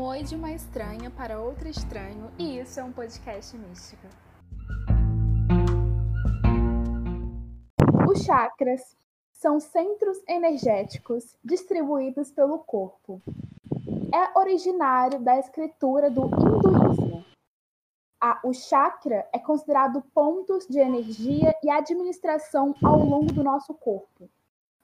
[0.00, 4.08] Um oi de uma estranha para outro estranho, e isso é um podcast mística.
[8.10, 8.96] Os chakras
[9.30, 13.20] são centros energéticos distribuídos pelo corpo.
[14.10, 17.22] É originário da escritura do hinduísmo.
[18.42, 24.30] o chakra é considerado pontos de energia e administração ao longo do nosso corpo.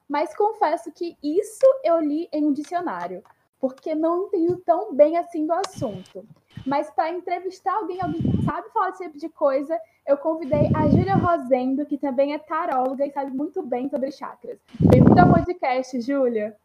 [0.07, 3.23] Mas confesso que isso eu li em um dicionário
[3.59, 6.25] porque não entendo tão bem assim do assunto.
[6.65, 10.87] Mas para entrevistar alguém, alguém que sabe falar esse tipo de coisa, eu convidei a
[10.87, 14.59] Júlia Rosendo, que também é taróloga e sabe muito bem sobre chakras.
[14.79, 16.55] Bem-vinda ao podcast, Júlia.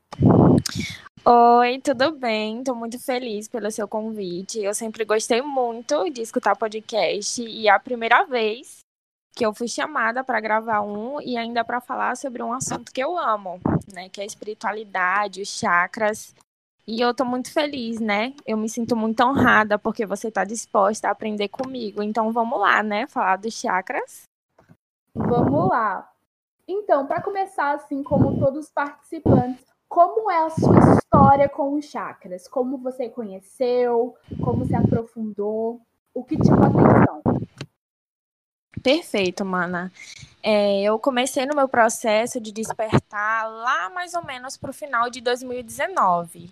[1.25, 2.59] Oi, tudo bem?
[2.59, 4.61] Estou muito feliz pelo seu convite.
[4.61, 8.81] Eu sempre gostei muito de escutar podcast e é a primeira vez
[9.35, 13.03] que eu fui chamada para gravar um e ainda para falar sobre um assunto que
[13.03, 13.61] eu amo,
[13.93, 16.35] né, que é a espiritualidade, os chakras.
[16.87, 18.35] E eu tô muito feliz, né?
[18.47, 22.03] Eu me sinto muito honrada porque você está disposta a aprender comigo.
[22.03, 23.07] Então vamos lá, né?
[23.07, 24.23] Falar dos chakras.
[25.15, 26.09] Vamos lá.
[26.67, 31.85] Então, para começar, assim como todos os participantes, como é a sua história com os
[31.85, 32.49] chakras?
[32.49, 34.15] Como você conheceu?
[34.43, 35.81] Como se aprofundou?
[36.15, 37.23] O que te chamou atenção?
[38.81, 39.93] Perfeito, mana.
[40.43, 45.11] É, eu comecei no meu processo de despertar lá mais ou menos para o final
[45.11, 46.51] de 2019.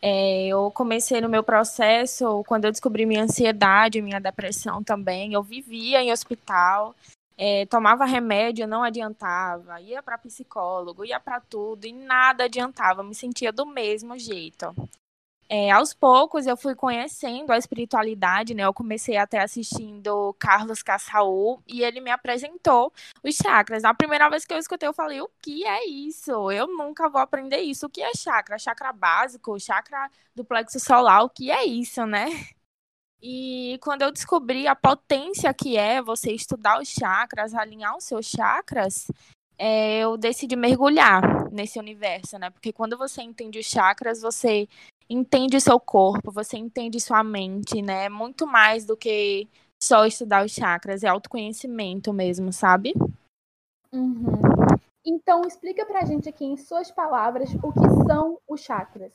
[0.00, 5.32] É, eu comecei no meu processo quando eu descobri minha ansiedade, minha depressão também.
[5.32, 6.94] Eu vivia em hospital,
[7.36, 13.14] é, tomava remédio, não adiantava, ia para psicólogo, ia para tudo e nada adiantava, me
[13.14, 14.74] sentia do mesmo jeito.
[15.48, 18.64] É, aos poucos eu fui conhecendo a espiritualidade, né?
[18.64, 22.92] Eu comecei até assistindo Carlos Cassaú e ele me apresentou
[23.22, 23.84] os chakras.
[23.84, 26.50] A primeira vez que eu escutei, eu falei: o que é isso?
[26.50, 27.86] Eu nunca vou aprender isso.
[27.86, 28.58] O que é chakra?
[28.58, 32.26] Chakra básico, chakra do plexo solar, o que é isso, né?
[33.22, 38.26] E quando eu descobri a potência que é você estudar os chakras, alinhar os seus
[38.26, 39.06] chakras,
[39.56, 42.50] é, eu decidi mergulhar nesse universo, né?
[42.50, 44.68] Porque quando você entende os chakras, você
[45.08, 48.08] entende o seu corpo, você entende sua mente, né?
[48.08, 49.48] Muito mais do que
[49.82, 52.94] só estudar os chakras, é autoconhecimento mesmo, sabe?
[53.92, 54.40] Uhum.
[55.04, 59.12] Então, explica pra gente aqui em suas palavras o que são os chakras.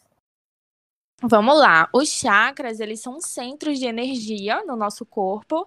[1.22, 1.90] Vamos lá.
[1.94, 5.66] Os chakras, eles são centros de energia no nosso corpo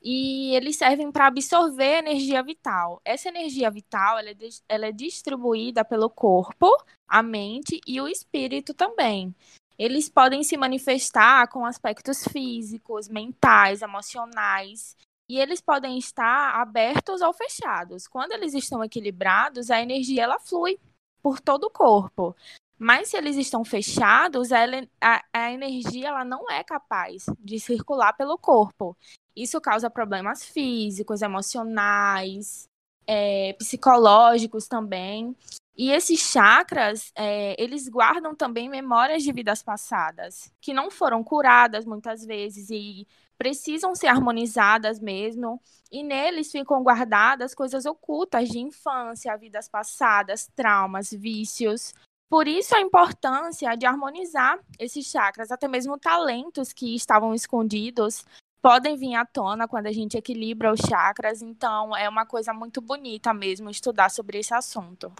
[0.00, 3.00] e eles servem para absorver energia vital.
[3.04, 4.36] Essa energia vital ela é,
[4.68, 6.68] ela é distribuída pelo corpo,
[7.08, 9.34] a mente e o espírito também
[9.82, 14.96] eles podem se manifestar com aspectos físicos, mentais, emocionais,
[15.28, 18.06] e eles podem estar abertos ou fechados.
[18.06, 20.78] Quando eles estão equilibrados, a energia ela flui
[21.20, 22.36] por todo o corpo.
[22.78, 28.38] Mas se eles estão fechados, a, a energia ela não é capaz de circular pelo
[28.38, 28.96] corpo.
[29.34, 32.68] Isso causa problemas físicos, emocionais,
[33.04, 35.36] é, psicológicos também.
[35.76, 41.86] E esses chakras, é, eles guardam também memórias de vidas passadas, que não foram curadas
[41.86, 43.06] muitas vezes e
[43.38, 45.60] precisam ser harmonizadas mesmo.
[45.90, 51.94] E neles ficam guardadas coisas ocultas de infância, vidas passadas, traumas, vícios.
[52.28, 58.24] Por isso a importância de harmonizar esses chakras, até mesmo talentos que estavam escondidos
[58.62, 61.42] podem vir à tona quando a gente equilibra os chakras.
[61.42, 65.12] Então é uma coisa muito bonita mesmo estudar sobre esse assunto.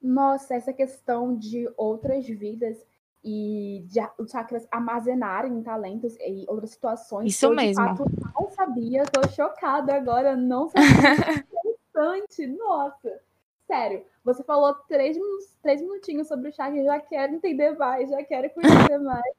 [0.00, 2.76] Nossa, essa questão de outras vidas
[3.24, 7.32] e de os chakras armazenarem talentos e outras situações.
[7.32, 7.82] Isso eu, mesmo.
[7.82, 8.04] De fato,
[8.38, 11.44] não sabia, tô chocada agora, não sabia.
[11.96, 13.20] interessante, nossa.
[13.66, 15.16] Sério, você falou três,
[15.60, 19.34] três minutinhos sobre o chakra, já quero entender mais, já quero conhecer mais.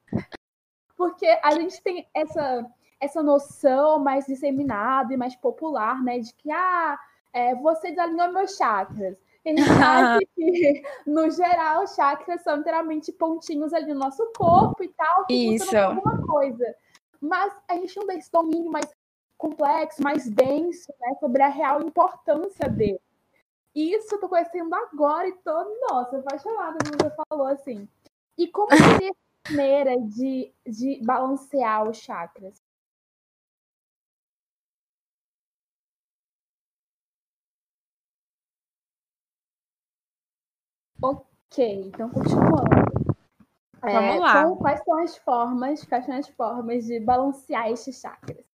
[0.96, 2.66] Porque a gente tem essa,
[3.00, 6.18] essa noção mais disseminada e mais popular, né?
[6.18, 6.98] De que, ah,
[7.32, 9.16] é, você desalinhou meus chakras.
[9.46, 9.62] A gente
[10.18, 15.54] sabe que, no geral, chakras são literalmente pontinhos ali no nosso corpo e tal, que
[15.54, 15.76] Isso.
[15.76, 16.74] alguma coisa.
[17.20, 18.88] Mas a gente não tem esse domínio mais
[19.36, 23.00] complexo, mais denso, né, sobre a real importância dele.
[23.74, 27.88] Isso eu tô conhecendo agora e tô, nossa, apaixonada como você falou assim.
[28.36, 32.60] E como seria a maneira de, de balancear os chakras?
[41.00, 42.88] Ok, então continuando.
[43.82, 44.40] É, Vamos lá.
[44.40, 48.44] Então, quais são as formas, quais são as formas de balancear estes chakras?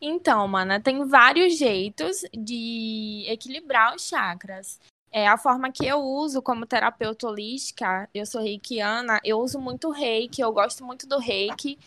[0.00, 4.78] Então, mana, tem vários jeitos de equilibrar os chakras.
[5.10, 9.90] É, a forma que eu uso como terapeuta holística, eu sou reikiana, eu uso muito
[9.90, 11.78] reiki, eu gosto muito do reiki,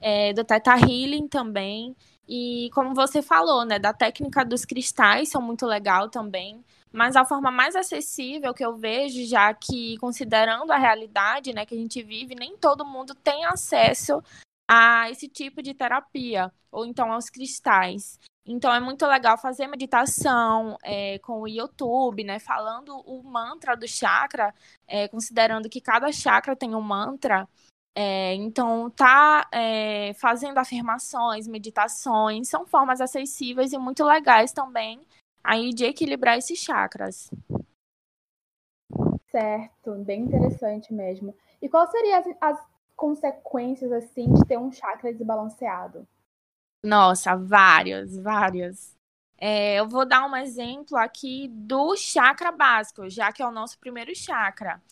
[0.00, 1.94] é, do Theta Healing também.
[2.26, 6.64] E como você falou, né, da técnica dos cristais, são muito legal também.
[6.92, 11.74] Mas a forma mais acessível que eu vejo, já que considerando a realidade né, que
[11.74, 14.22] a gente vive, nem todo mundo tem acesso
[14.68, 18.18] a esse tipo de terapia, ou então aos cristais.
[18.46, 22.38] Então é muito legal fazer meditação é, com o YouTube, né?
[22.38, 24.54] Falando o mantra do chakra,
[24.86, 27.46] é, considerando que cada chakra tem um mantra.
[27.94, 35.00] É, então, tá é, fazendo afirmações, meditações, são formas acessíveis e muito legais também
[35.42, 37.30] aí de equilibrar esses chakras.
[39.30, 41.34] Certo, bem interessante mesmo.
[41.60, 46.06] E quais seriam as, as consequências assim de ter um chakra desbalanceado?
[46.82, 48.96] Nossa, várias, várias.
[49.36, 53.78] É, eu vou dar um exemplo aqui do chakra básico, já que é o nosso
[53.78, 54.82] primeiro chakra.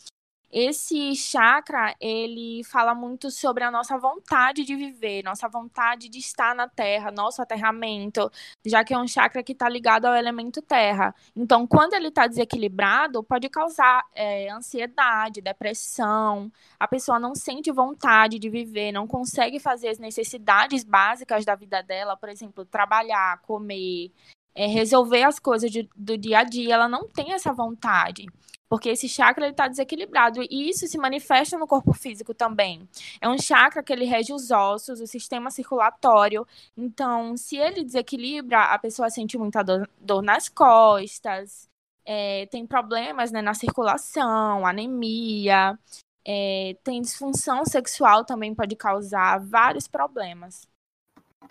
[0.51, 6.55] Esse chakra, ele fala muito sobre a nossa vontade de viver, nossa vontade de estar
[6.55, 8.31] na terra, nosso aterramento,
[8.65, 11.13] já que é um chakra que está ligado ao elemento terra.
[11.35, 18.39] Então, quando ele está desequilibrado, pode causar é, ansiedade, depressão, a pessoa não sente vontade
[18.39, 24.11] de viver, não consegue fazer as necessidades básicas da vida dela, por exemplo, trabalhar, comer,
[24.57, 28.25] é, resolver as coisas de, do dia a dia, ela não tem essa vontade
[28.69, 32.87] porque esse chakra está desequilibrado e isso se manifesta no corpo físico também.
[33.21, 36.45] É um chakra que ele rege os ossos, o sistema circulatório.
[36.75, 41.69] Então, se ele desequilibra, a pessoa sente muita dor, dor nas costas,
[42.05, 45.77] é, tem problemas né, na circulação, anemia,
[46.25, 50.67] é, tem disfunção sexual também pode causar vários problemas.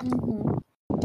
[0.02, 0.55] Uhum.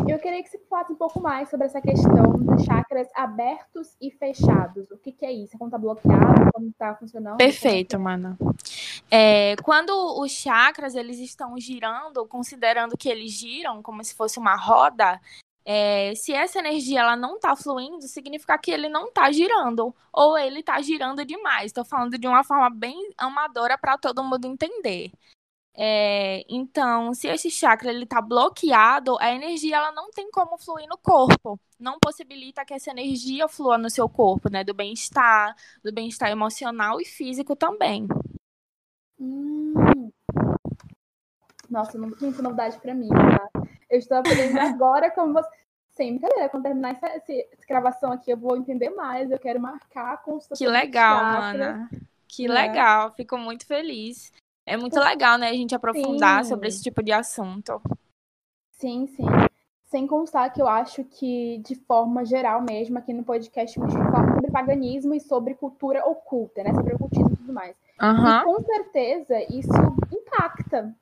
[0.08, 4.10] Eu queria que você falasse um pouco mais sobre essa questão dos chakras abertos e
[4.12, 4.90] fechados.
[4.92, 5.56] O que, que é isso?
[5.56, 7.38] É quando está bloqueado, quando está funcionando?
[7.38, 8.38] Perfeito, mana.
[9.10, 9.92] É, quando
[10.22, 15.20] os chakras eles estão girando, considerando que eles giram como se fosse uma roda,
[15.66, 20.38] é, se essa energia ela não está fluindo, significa que ele não está girando ou
[20.38, 21.68] ele está girando demais.
[21.68, 25.12] Estou falando de uma forma bem amadora para todo mundo entender.
[25.74, 30.88] É, então, se esse chakra ele está bloqueado, a energia ela não tem como fluir
[30.88, 31.60] no corpo.
[31.80, 34.64] Não possibilita que essa energia flua no seu corpo, né?
[34.64, 38.08] Do bem-estar, do bem-estar emocional e físico também.
[39.20, 40.12] Hum.
[41.70, 43.50] Nossa, não tem essa novidade para mim, tá?
[43.90, 45.62] Eu estou aprendendo agora como você.
[45.94, 49.30] Sem brincadeira, quando terminar essa, essa, gravação aqui, eu vou entender mais.
[49.30, 50.56] Eu quero marcar consulta.
[50.56, 51.90] Que legal, Ana.
[52.28, 52.50] Que é.
[52.50, 53.14] legal.
[53.14, 54.32] Fico muito feliz.
[54.66, 56.50] É muito legal, né, a gente aprofundar sim.
[56.50, 57.82] sobre esse tipo de assunto.
[58.72, 59.26] Sim, sim.
[59.86, 64.12] Sem constar que eu acho que, de forma geral mesmo, aqui no podcast, a gente
[64.12, 66.74] fala sobre paganismo e sobre cultura oculta, né?
[66.74, 67.76] Sobre ocultismo e tudo mais.
[68.02, 68.40] Uhum.
[68.40, 69.70] E com certeza isso
[70.12, 70.96] impacta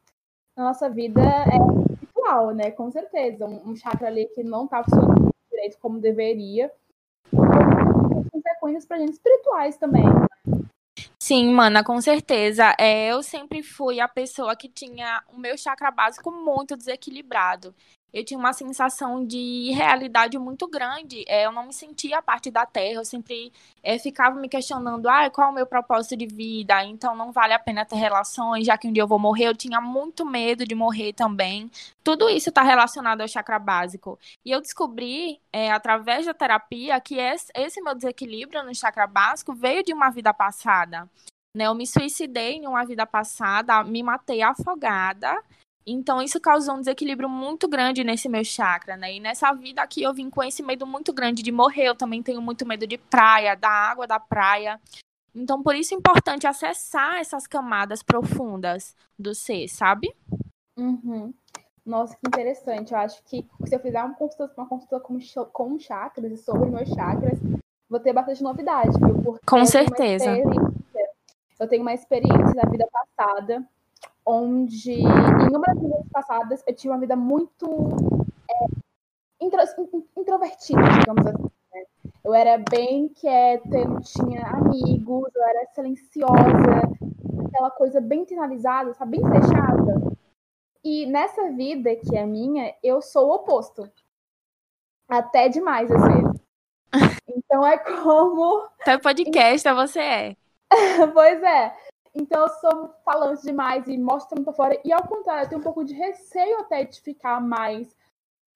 [0.58, 2.72] na nossa vida é, espiritual, né?
[2.72, 3.46] Com certeza.
[3.46, 6.72] Um, um chakra ali que não tá funcionando direito como deveria.
[7.30, 10.04] Tem consequências pra gente espirituais também.
[11.30, 12.76] Sim, mana, com certeza.
[12.80, 17.76] É, eu sempre fui a pessoa que tinha o meu chakra básico muito desequilibrado
[18.14, 21.24] eu tinha uma sensação de realidade muito grande.
[21.28, 23.52] É, eu não me sentia parte da Terra, eu sempre
[23.84, 26.84] é, ficava me questionando, ah, qual é o meu propósito de vida?
[26.86, 29.48] Então não vale a pena ter relações, já que um dia eu vou morrer.
[29.48, 31.70] Eu tinha muito medo de morrer também.
[32.04, 34.18] Tudo isso está relacionado ao chakra básico.
[34.44, 39.54] E eu descobri, é, através da terapia, que esse, esse meu desequilíbrio no chakra básico
[39.54, 41.08] veio de uma vida passada.
[41.56, 41.66] Né?
[41.66, 45.36] Eu me suicidei em uma vida passada, me matei afogada
[45.86, 49.14] então, isso causou um desequilíbrio muito grande nesse meu chakra, né?
[49.14, 51.86] E nessa vida aqui eu vim com esse medo muito grande de morrer.
[51.88, 54.80] Eu também tenho muito medo de praia, da água da praia.
[55.34, 60.14] Então, por isso é importante acessar essas camadas profundas do ser, sabe?
[60.78, 61.34] Uhum.
[61.86, 62.94] Nossa, que interessante.
[62.94, 65.18] Eu acho que se eu fizer uma consulta, uma consulta com,
[65.52, 67.40] com chakras e sobre meus chakras,
[67.90, 69.24] vou ter bastante novidade, viu?
[69.24, 70.38] Porque com certeza.
[71.60, 73.68] Eu tenho uma experiência na vida passada
[74.30, 77.66] onde em uma das vidas passadas eu tinha uma vida muito
[78.48, 79.60] é, intro,
[80.16, 81.50] introvertida, digamos assim.
[81.74, 81.84] Né?
[82.24, 86.82] Eu era bem quieta, eu não tinha amigos, eu era silenciosa,
[87.48, 90.16] aquela coisa bem internalizada, sabe, bem fechada.
[90.84, 93.90] E nessa vida que é minha, eu sou o oposto.
[95.08, 96.42] Até demais, às vezes.
[97.28, 98.68] Então é como.
[98.80, 100.36] Até podcast você é.
[101.14, 101.76] pois é.
[102.14, 104.80] Então eu sou falante demais e mostro muito fora.
[104.84, 107.96] E ao contrário, eu tenho um pouco de receio até de ficar mais,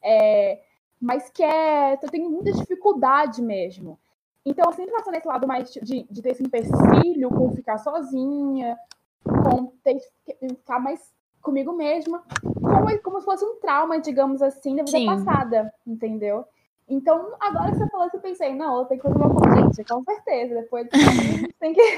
[0.01, 0.62] é,
[1.00, 2.05] mais quieta.
[2.05, 4.00] Eu tenho muita dificuldade mesmo.
[4.45, 8.77] Então, eu sempre passo nesse lado mais de, de ter esse empecilho com ficar sozinha,
[9.24, 9.98] com ter
[10.38, 15.05] ficar mais comigo mesma, como, como se fosse um trauma, digamos assim, da vida Sim.
[15.05, 16.45] passada, entendeu?
[16.88, 20.03] Então, agora que você falou, eu pensei, não, eu tenho que fazer uma consciência, com
[20.03, 20.55] certeza.
[20.55, 20.88] Depois
[21.60, 21.98] tem que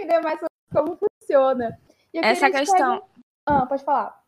[0.00, 0.40] entender mais
[0.72, 1.78] como funciona.
[2.12, 3.06] Essa questão.
[3.46, 4.20] Ah, pode falar.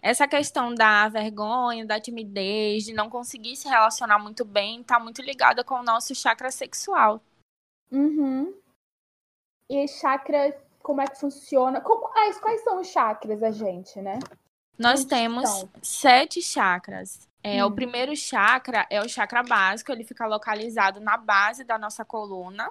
[0.00, 5.20] Essa questão da vergonha, da timidez, de não conseguir se relacionar muito bem, tá muito
[5.20, 7.20] ligada com o nosso chakra sexual.
[7.90, 8.54] Uhum.
[9.68, 11.80] E chakra, como é que funciona?
[11.80, 14.18] Como, ah, quais são os chakras da gente, né?
[14.78, 17.27] Nós temos sete chakras.
[17.42, 17.68] É, hum.
[17.68, 22.70] O primeiro chakra é o chakra básico, ele fica localizado na base da nossa coluna.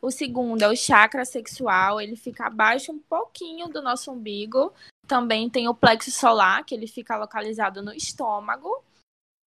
[0.00, 4.72] O segundo é o chakra sexual, ele fica abaixo um pouquinho do nosso umbigo.
[5.06, 8.82] Também tem o plexo solar, que ele fica localizado no estômago.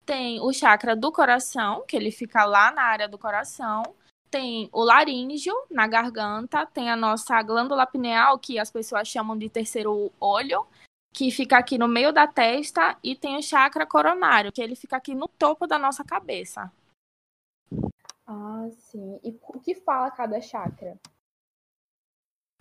[0.05, 3.83] Tem o chakra do coração, que ele fica lá na área do coração.
[4.31, 6.67] Tem o laríngeo, na garganta.
[6.67, 10.67] Tem a nossa glândula pineal, que as pessoas chamam de terceiro olho
[11.15, 14.97] que fica aqui no meio da testa, e tem o chakra coronário, que ele fica
[14.97, 16.73] aqui no topo da nossa cabeça.
[18.27, 19.21] Ah, sim.
[19.23, 20.99] E o que fala cada chakra?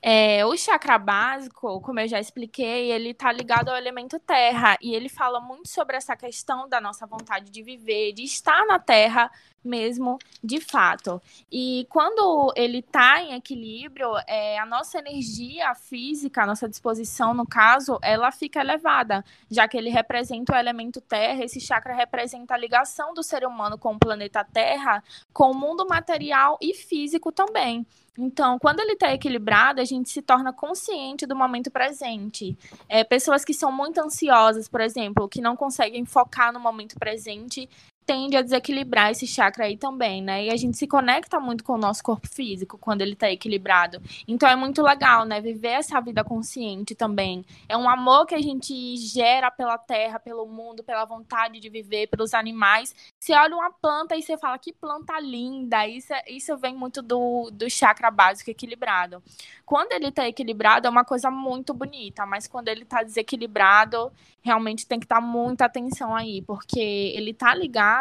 [0.06, 4.94] É, o chakra básico, como eu já expliquei, ele está ligado ao elemento terra e
[4.94, 9.32] ele fala muito sobre essa questão da nossa vontade de viver, de estar na terra
[9.64, 11.22] mesmo de fato.
[11.50, 17.48] E quando ele está em equilíbrio, é, a nossa energia física, a nossa disposição, no
[17.48, 22.58] caso, ela fica elevada, já que ele representa o elemento terra, esse chakra representa a
[22.58, 27.88] ligação do ser humano com o planeta Terra, com o mundo material e físico também.
[28.18, 32.56] Então, quando ele está equilibrado, a gente se torna consciente do momento presente.
[32.88, 37.68] É, pessoas que são muito ansiosas, por exemplo, que não conseguem focar no momento presente,
[38.06, 40.46] tende a desequilibrar esse chakra aí também, né?
[40.46, 44.02] E a gente se conecta muito com o nosso corpo físico quando ele tá equilibrado.
[44.28, 45.40] Então é muito legal, né?
[45.42, 47.46] Viver essa vida consciente também.
[47.68, 52.08] É um amor que a gente gera pela terra, pelo mundo, pela vontade de viver,
[52.08, 52.94] pelos animais.
[53.20, 55.88] Você olha uma planta e você fala que planta linda.
[55.88, 59.24] Isso, é, isso vem muito do, do chakra básico equilibrado.
[59.66, 64.86] Quando ele tá equilibrado, é uma coisa muito bonita, mas quando ele tá desequilibrado, realmente
[64.86, 66.80] tem que estar muita atenção aí, porque
[67.16, 67.93] ele tá ligado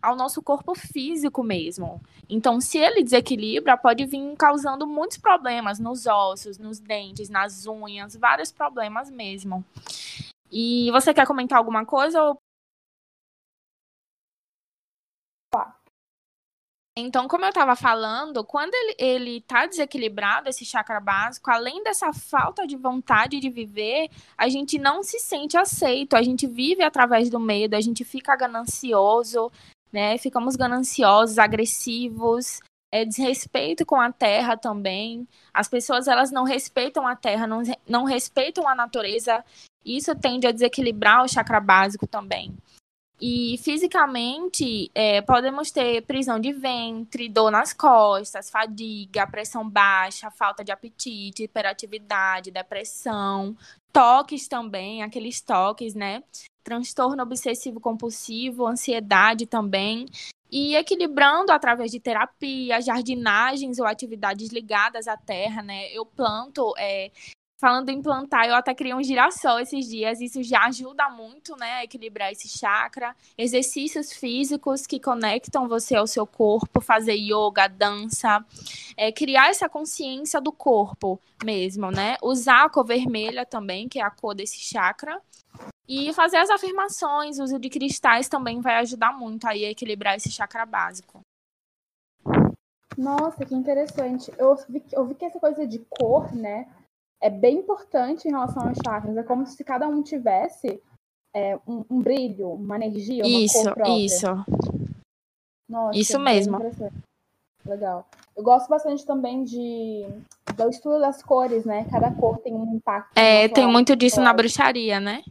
[0.00, 2.00] ao nosso corpo físico mesmo.
[2.28, 8.16] Então, se ele desequilibra, pode vir causando muitos problemas nos ossos, nos dentes, nas unhas,
[8.16, 9.64] vários problemas mesmo.
[10.50, 12.38] E você quer comentar alguma coisa ou
[16.96, 22.12] Então, como eu estava falando, quando ele, ele tá desequilibrado, esse chakra básico, além dessa
[22.12, 24.08] falta de vontade de viver,
[24.38, 28.36] a gente não se sente aceito, a gente vive através do medo, a gente fica
[28.36, 29.50] ganancioso,
[29.92, 30.16] né?
[30.18, 32.60] Ficamos gananciosos, agressivos,
[32.92, 35.26] é, desrespeito com a terra também.
[35.52, 39.44] As pessoas, elas não respeitam a terra, não, não respeitam a natureza,
[39.84, 42.54] isso tende a desequilibrar o chakra básico também.
[43.20, 50.64] E fisicamente, é, podemos ter prisão de ventre, dor nas costas, fadiga, pressão baixa, falta
[50.64, 53.56] de apetite, hiperatividade, depressão,
[53.92, 56.24] toques também, aqueles toques, né?
[56.64, 60.06] Transtorno obsessivo compulsivo, ansiedade também.
[60.50, 65.88] E equilibrando através de terapia, jardinagens ou atividades ligadas à terra, né?
[65.92, 67.10] Eu planto é,
[67.64, 70.20] Falando em plantar, eu até criei um girassol esses dias.
[70.20, 73.16] Isso já ajuda muito, né, a equilibrar esse chakra.
[73.38, 78.44] Exercícios físicos que conectam você ao seu corpo, fazer yoga, dança,
[78.98, 82.18] é, criar essa consciência do corpo mesmo, né?
[82.22, 85.18] Usar a cor vermelha também, que é a cor desse chakra.
[85.88, 90.30] E fazer as afirmações, uso de cristais também vai ajudar muito aí a equilibrar esse
[90.30, 91.22] chakra básico.
[92.94, 94.30] Nossa, que interessante.
[94.36, 96.68] Eu vi, eu vi que essa coisa de cor, né?
[97.24, 99.16] É bem importante em relação aos chakras.
[99.16, 100.78] É como se cada um tivesse
[101.34, 104.04] é, um, um, brilho, uma energia, uma isso, cor própria.
[104.04, 104.26] Isso,
[105.66, 106.58] Nossa, isso mesmo.
[107.64, 108.06] Legal.
[108.36, 110.06] Eu gosto bastante também de
[110.54, 111.86] do estudo das cores, né?
[111.90, 113.16] Cada cor tem um impacto.
[113.16, 115.22] É, tem muito disso na bruxaria, né?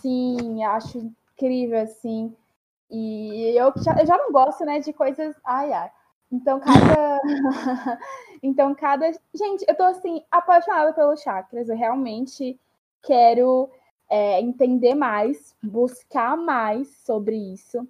[0.00, 2.32] Sim, acho incrível, assim.
[2.88, 5.34] E eu já, eu já não gosto, né, de coisas.
[5.44, 5.90] Ai, ai.
[6.32, 7.20] Então, cada.
[8.42, 9.12] então, cada.
[9.34, 11.68] Gente, eu tô assim, apaixonada pelos chakras.
[11.68, 12.58] Eu realmente
[13.02, 13.68] quero
[14.08, 17.86] é, entender mais, buscar mais sobre isso.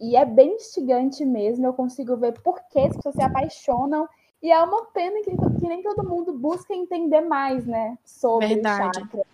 [0.00, 1.64] E é bem instigante mesmo.
[1.64, 4.08] Eu consigo ver por que as pessoas se apaixonam.
[4.42, 7.96] E é uma pena que, que nem todo mundo busca entender mais, né?
[8.04, 8.98] Sobre Verdade.
[8.98, 9.24] chakra.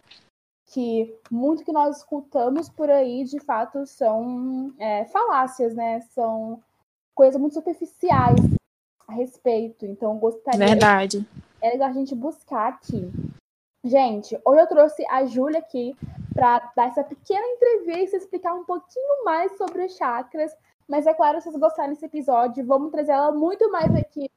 [0.66, 6.00] Que muito que nós escutamos por aí, de fato, são é, falácias, né?
[6.00, 6.62] São
[7.14, 8.40] coisas muito superficiais
[9.06, 9.86] a respeito.
[9.86, 10.66] Então, gostaria.
[10.66, 11.26] Verdade.
[11.60, 13.10] É legal a gente buscar aqui.
[13.84, 15.96] Gente, hoje eu trouxe a Júlia aqui
[16.32, 20.52] para dar essa pequena entrevista, explicar um pouquinho mais sobre os chakras.
[20.88, 24.28] Mas é claro, se vocês gostaram desse episódio, vamos trazer ela muito mais aqui.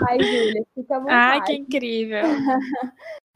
[0.00, 0.66] mais, Júlia.
[0.74, 1.40] Fica à vontade.
[1.40, 2.22] Ai, que incrível.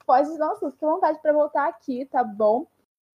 [0.06, 2.66] Pode, nossa, fica à vontade para voltar aqui, tá bom?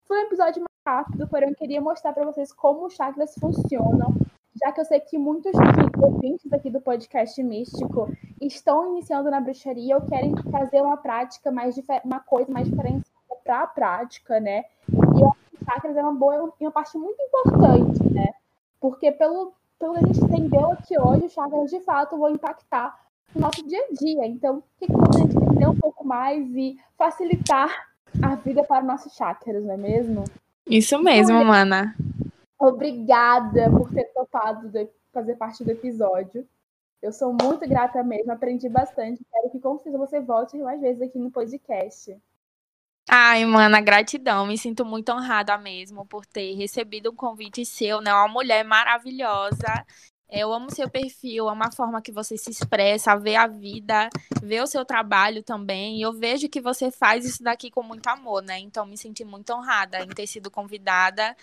[0.07, 4.15] Foi um episódio mais rápido, porém eu queria mostrar para vocês como os chakras funcionam,
[4.59, 5.53] já que eu sei que muitos
[6.01, 8.11] ouvintes aqui do podcast místico
[8.41, 13.63] estão iniciando na bruxaria ou querem fazer uma prática mais uma coisa mais diferenciada para
[13.63, 14.65] a prática, né?
[14.91, 18.29] E eu acho que chakras é uma boa uma parte muito importante, né?
[18.81, 22.99] Porque pelo, pelo que a gente entendeu aqui hoje, os chakras de fato vão impactar
[23.35, 24.27] no nosso dia a dia.
[24.27, 27.89] Então, o que, que a gente entender um pouco mais e facilitar
[28.23, 30.25] a vida para nossos chakras, não é mesmo?
[30.67, 31.95] Isso mesmo, então, mana.
[32.59, 36.47] Obrigada por ter topado de fazer parte do episódio.
[37.01, 39.25] Eu sou muito grata mesmo, aprendi bastante.
[39.31, 42.17] Quero que com certeza você volte mais vezes aqui no podcast.
[43.09, 44.47] Ai, mana, gratidão.
[44.47, 48.13] Me sinto muito honrada mesmo por ter recebido um convite seu, né?
[48.13, 49.87] Uma mulher maravilhosa.
[50.31, 54.11] Eu amo seu perfil, amo a forma que você se expressa, ver a vida,
[54.43, 55.99] ver o seu trabalho também.
[55.99, 58.59] E eu vejo que você faz isso daqui com muito amor, né?
[58.59, 61.35] Então me senti muito honrada em ter sido convidada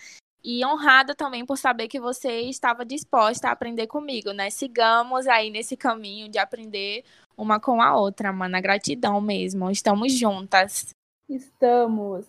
[0.46, 4.48] e honrada também por saber que você estava disposta a aprender comigo, né?
[4.48, 7.02] Sigamos aí nesse caminho de aprender
[7.36, 8.60] uma com a outra, mana.
[8.60, 9.68] Gratidão mesmo.
[9.72, 10.94] Estamos juntas.
[11.28, 12.24] Estamos.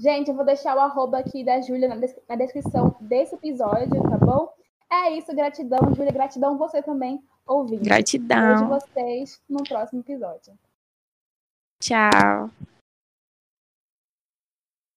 [0.00, 1.88] Gente, eu vou deixar o arroba aqui da Júlia
[2.28, 4.52] na, descrição desse episódio, tá bom?
[4.90, 6.10] É isso, gratidão, Júlia.
[6.10, 7.84] Gratidão você também, ouvindo.
[7.84, 8.68] Gratidão.
[8.68, 10.58] Vejo vocês no próximo episódio.
[11.80, 12.50] Tchau.